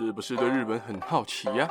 [0.00, 1.68] 是不是对日本很好奇呀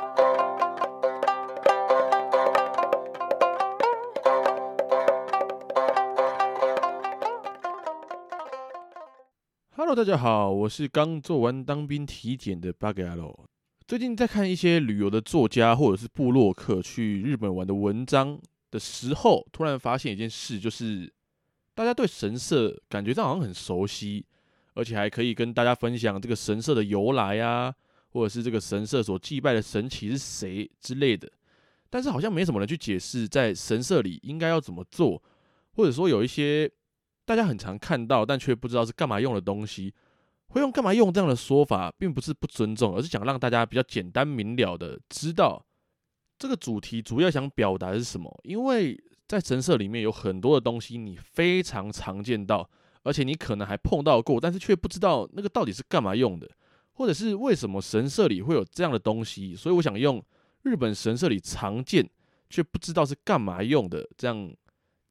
[9.74, 13.48] ？Hello，大家好，我是刚做完当兵体检的八格阿罗。
[13.86, 18.38] 最近在看一些旅游的作家或者是部落客去日本玩的文章
[18.70, 21.10] 的时候，突然发现一件事，就是
[21.74, 24.26] 大家对神社感觉上好像很熟悉，
[24.74, 27.74] 而且还可以跟大家分享这个神社的由来啊。
[28.10, 31.30] 或者是这个神社所祭拜的神只是谁之类的，
[31.90, 35.22] 但是好像没什么人去解释在神社里应该要怎么做，
[35.72, 36.70] 或者说有一些
[37.24, 39.94] 大家很常看到但却不知道是干嘛用的东西，
[40.48, 45.62] 会用干嘛用这样的说法，并不是不尊重，而是想让大家比较简单明了的知道
[46.38, 48.34] 这个主题主要想表达是什么。
[48.44, 52.68] 因为在神社里面有很多的东西你非常常见到，
[53.02, 56.48] 而且你可能还碰到过，但是却不知道那个到底是干嘛用的。
[56.98, 59.54] 或者是为什么神社里会有这样的东西？
[59.54, 60.20] 所以我想用
[60.62, 62.04] 日本神社里常见
[62.50, 64.52] 却不知道是干嘛用的这样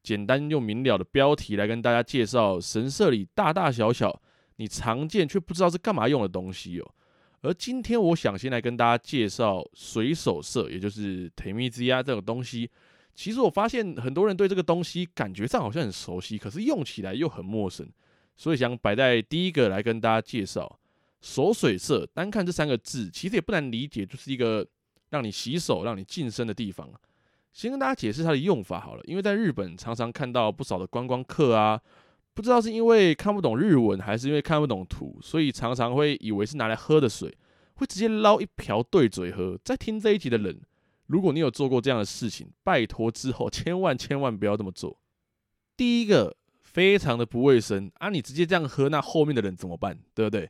[0.02, 4.20] 简单又明了的标题来跟大家介绍神社里大大小小
[4.56, 6.94] 你常见却不知道是干嘛用的东西哦。
[7.40, 12.70] 而今天我想先来跟大家介绍水手社，也就是提米兹呀这种东西。
[13.14, 17.88] 其实我发现很多人对这个东西感觉上好像很熟悉，可是用起来又很陌生，
[18.36, 20.78] 所以想摆在第一个来跟大家介绍。
[21.20, 24.66] 手水社，单看这三个字，其实也不难理解，就是一个
[25.10, 26.88] 让你洗手、让你净身的地方。
[27.52, 31.80] 先跟大家解释它的用法好了，因为在日本常常看到不少的观光客啊，
[32.34, 37.36] 不知道是因为看不懂日文，还是因为看不懂图，所以常常会以为是拿来喝的水，
[37.74, 39.58] 会直接捞一瓢对嘴喝。
[39.64, 40.60] 在听这一集的人，
[41.06, 44.96] 如果你有做过这样的事情，拜托之后 千万千万不要这么做。
[45.76, 48.08] 第一个，非常的不卫生啊！
[48.08, 49.98] 你直接这样喝，那后面的人怎么办？
[50.14, 50.48] 对不对？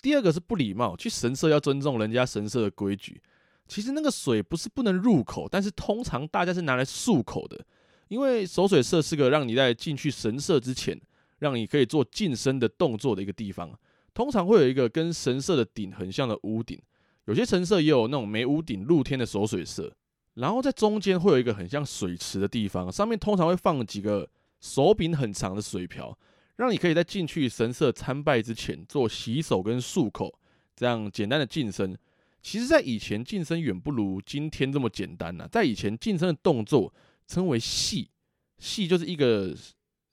[0.00, 3.20] 第二个是不礼貌，去神社要尊重人家神社的规矩。
[3.66, 7.62] 其实那个水不是不能入口，但是通常大家是拿来漱口的，
[8.08, 10.98] 因为守水社是个让你在进去神社之前，
[11.40, 13.78] 让你可以做净身的动作的一个地方。
[14.14, 16.80] 通常会有一个跟神社的顶很像的屋顶，
[17.26, 19.94] 有些神社也有那种没屋顶露天的守水社。
[20.34, 24.28] 然后在中间会有一个很像水池的地方，上面通常会放几个
[24.60, 26.16] 手柄很长的水瓢。
[26.58, 30.38] 让你可以在进去神社参拜之前做洗手跟漱口，
[30.74, 31.96] 这样简单的净身。
[32.42, 36.92] 其实，在以前净身远不如今天这么简单呐、在以前净身的动作
[37.28, 38.10] 称为系，
[38.58, 39.56] 系就是一个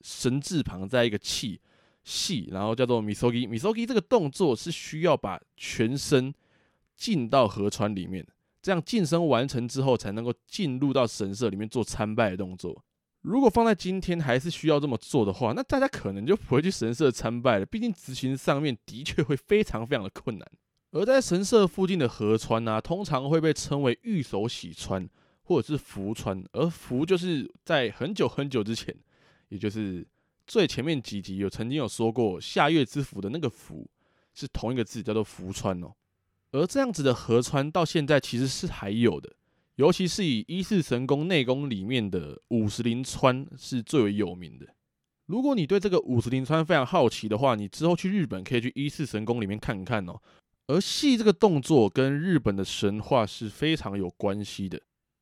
[0.02, 1.60] 神字旁在一个气
[2.04, 3.48] 系，然后叫做 misogi。
[3.48, 6.32] misogi 这个动作是需要把全身
[6.96, 8.24] 浸到河川里面，
[8.62, 12.84] 这样净身完成之后才能够进入到神社里面做参拜的动作。
[13.26, 17.66] 如果放在今天还是需要这么做的话，那大家可能就不会去神社参拜了。
[17.66, 20.48] 毕竟执行上面的确会非常非常的困难。
[20.92, 25.08] 而在神社附近的河川呢、啊，通常会被称为御手洗川
[25.42, 26.40] 或者是福川。
[26.52, 28.94] 而福就是在很久很久之前，
[29.48, 30.06] 也就是
[30.46, 33.90] 最前面几集有曾经有说过下月之福的那个福，
[34.34, 35.92] 是同一个字，叫做福川哦。
[36.52, 39.34] 而这样子的河川到现在其实是还有的。
[39.76, 44.66] 尤其是以伊势神宫内宫里面的五十铃川是最为有名的。
[45.26, 50.20] 如果你对这个五十铃川非常好奇的话，你之后去日本可以去伊势神宫里面看看哦。
[50.68, 54.80] 而系这个动作跟日本的神话是非常有关系的。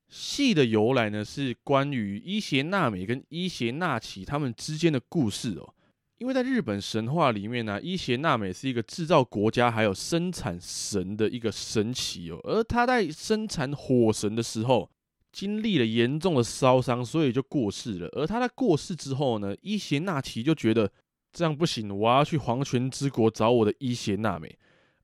[0.09, 5.74] 系的由来呢，是关于伊邪那美跟伊邪那岐他们之间的故事哦。
[6.19, 14.89] 因为在日本神话里面呢、伊邪那美是一个制造国家还有生产神的一个神祇哦，而他在生产火神的时候，
[15.33, 18.09] 经历了严重的烧伤，所以就过世了。
[18.13, 20.91] 而他在过世之后呢，伊邪那岐就觉得
[21.33, 24.57] 这样不行，我要去黄泉之国找我的伊邪那美。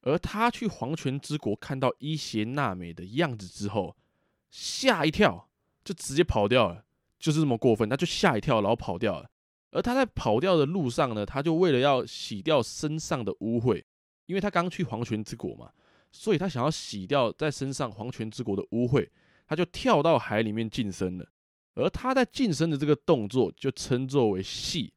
[0.03, 3.97] 而他去黄泉之国看到伊邪那美的样子之后，
[4.49, 5.51] 吓一跳，
[5.85, 6.85] 就直接跑掉了，
[7.19, 9.29] 就是这么过分，他就吓一跳，然后跑掉了。
[9.71, 13.83] 而他在跑掉的路上呢，他就为了要洗掉身上的污秽，
[14.27, 15.71] 因为他刚去黄泉之国嘛，
[16.11, 19.09] 所以他想要洗掉在身上黄泉之国的污秽，
[19.47, 21.27] 他就跳到海里面净身了。
[21.75, 24.93] 而他在净身的这个动作就称作为系，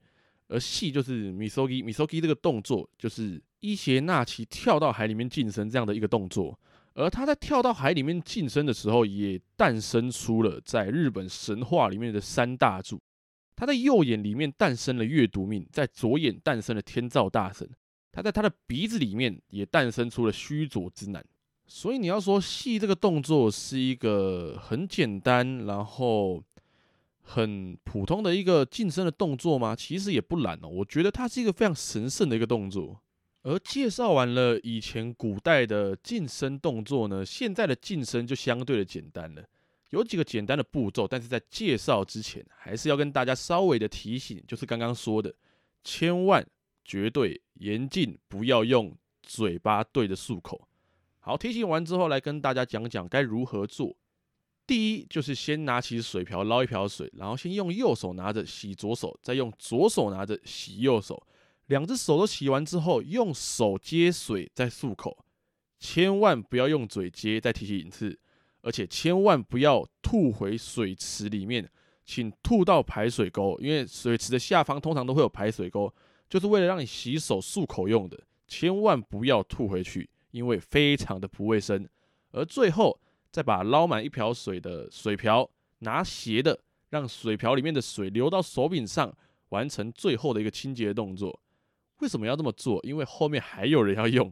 [0.47, 6.59] 而系就是 misogi，misogi 这个动作就是伊邪那岐跳到海里面净身这样的一个动作。
[6.95, 12.99] 而他在跳到海里面净身的时候，也诞生出了在日本神话里面的三大柱。
[13.55, 17.69] 他在右眼里面诞生了月读命，在左眼诞生了天照大神。
[18.11, 21.23] 他在他的鼻子里面也诞生出了须佐之男。
[21.65, 26.43] 所以你要说戏这个动作是一个很简单，然后
[27.21, 29.75] 很普通的一个净身的动作吗？
[29.75, 30.67] 其实也不然哦。
[30.67, 32.99] 我觉得它是一个非常神圣的一个动作。
[33.43, 39.43] 而介绍完了以前古代的净身动作呢，现在的净身就相对的简单了，
[39.93, 45.31] 有几个简单的步骤，但是在介绍之前，还是要跟大家稍微的提醒，就是刚刚说的，
[45.83, 46.43] 千万
[46.83, 50.67] 绝对严禁不要用嘴巴对着漱口。
[51.19, 53.95] 好，提醒完之后，来跟大家讲讲该如何做。
[54.65, 61.21] 第一，就是先拿起水瓢捞一瓢水，然后先用右手拿着洗左手，再用左手拿着洗右手。
[61.67, 65.23] 两只手都洗完之后，用手接水再漱口，
[65.79, 67.39] 千万不要用嘴接。
[67.39, 68.19] 再提醒一次，
[68.63, 71.69] 而且千万不要吐回水池里面，
[72.03, 75.93] 请吐到排水沟，因为水池的下方通常都会有排水沟，
[76.27, 81.87] 就是为了让你洗手漱口用的，千万不要吐回去，因为非常的不卫生。
[82.31, 82.99] 而最后。
[83.33, 85.49] 再把捞满一瓢水的水瓢
[85.79, 86.59] 拿斜的，
[86.91, 89.11] 让水瓢里面的水流到手柄上，
[89.49, 91.41] 完成最后的一个清洁动作。
[91.97, 92.79] 为什么要这么做？
[92.83, 94.31] 因为后面还有人要用。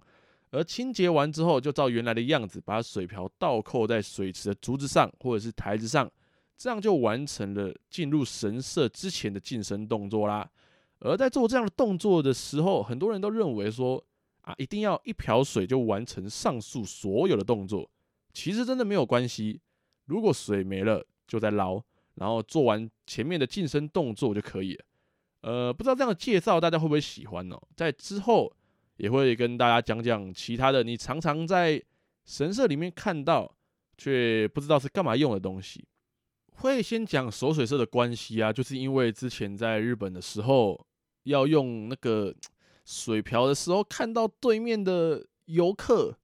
[0.51, 6.11] 而清洁完之后，就照原来的样子，把水瓢倒扣在水池的竹子上或者是台子上，
[6.57, 10.49] 这样就完成了进入神社之前的净身动作啦。
[10.99, 14.03] 而在做这样的动作的时候，很多人都认为说
[14.41, 17.89] 啊，一定要一瓢水就完成上述所有的动作。
[18.33, 19.59] 其实真的没有关系，
[20.05, 21.81] 如果水没了就再捞，
[22.15, 24.85] 然后做完前面的净身动作就可以了。
[25.41, 27.59] 呃，不知道这样的介绍大家会不会喜欢呢？
[27.75, 28.53] 在之后
[29.01, 31.81] 也会跟大家讲讲其他的，你常常在
[32.23, 33.51] 神社里面看到
[33.97, 35.83] 却不知道是干嘛用的东西。
[36.57, 40.85] 会先讲守水社的关系啊，就是因为之前在日本的时候
[41.23, 42.33] 要用那个
[42.85, 46.15] 水瓢的时候，看到对面的游客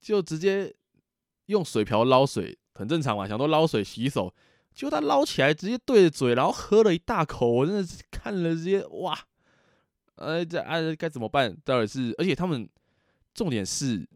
[0.00, 0.74] 就直接。
[1.46, 4.34] 用水瓢捞水很正常嘛，想说捞水洗手，
[4.74, 9.16] 结果他捞起来直接对着嘴，然后喝了一大口，我真的是看了直接哇，
[10.16, 11.56] 呃，这啊该怎么办？
[11.64, 12.68] 到底是，而且他们
[13.32, 14.06] 重点是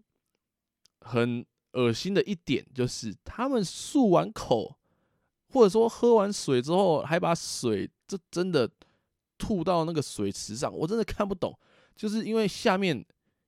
[1.00, 4.76] 很恶心的一点就是，他们漱完口，
[5.48, 8.70] 或者说喝完水之后，还把水这真的
[9.38, 11.58] 吐到那个水池上，我真的看不懂，
[11.94, 13.04] 就是因为下面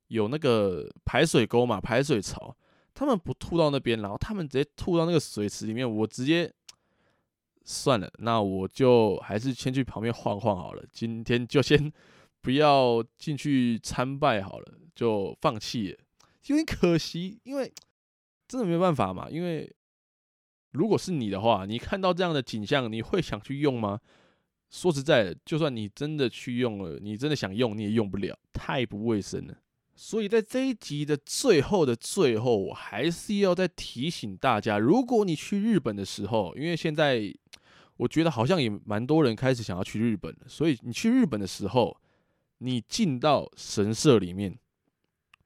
[0.09, 2.57] 有那个排水沟嘛，排水槽。
[2.95, 5.91] 他们不吐到那边，然后他们直接吐到那个水池里面。
[5.91, 6.53] 我直接
[7.65, 10.85] 算了，那我就还是先去旁边晃晃好了。
[10.93, 11.91] 今天就先
[12.43, 15.99] 不要进去参拜好了，就放弃了。
[16.47, 17.73] 有点可惜，因为
[18.49, 19.31] 真的没办法嘛。
[19.31, 19.73] 因为
[20.73, 24.01] 如果是你的话，你看到这样的景象，你会想去用吗？
[24.71, 29.55] 说实在的，就算你真的去用了，你真的想用，你也用不了，太不卫生了。
[29.95, 37.33] 所以在这一集的最后的最后，我还是要再提醒大家：如果你去日本的时候，因为现在
[37.99, 41.95] 我觉得好像也蛮多人开始想要去日本了，所以你去日本的时候，
[42.63, 44.57] 你进到神社里面，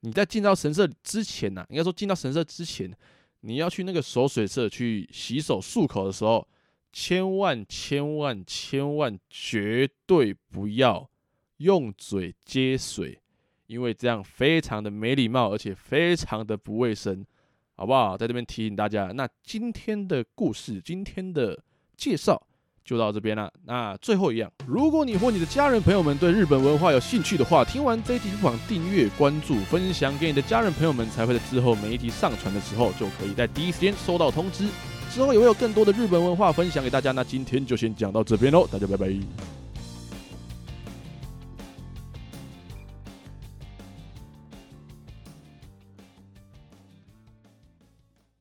[0.00, 2.94] 你在进到神社之前呐，应该说进到神社之前，
[3.40, 6.46] 你要去那个守水社去洗手漱口的时候，
[6.92, 11.10] 千万千万千万绝对不要
[11.56, 13.18] 用嘴接水。
[13.66, 17.26] 因为这样非常的没礼貌，而且非常的不卫生，
[17.74, 18.16] 好不好？
[18.16, 19.06] 在这边提醒大家。
[19.06, 21.60] 那今天的故事，今天的
[21.96, 22.40] 介绍
[22.86, 23.52] 就到这边了。
[23.66, 34.68] 那最后一样，如果你或你的家人朋友们对日本文化有兴趣的话，听完这一集不妨订阅、关注、分享给你的家人朋友们，才会在之后每一集上传的时候，就可以在第一时间收到通知。
[35.10, 37.10] 之后也会有更多的日本文化分享给大家。
[37.12, 39.55] 那今天就先讲到这边喽，大家拜拜。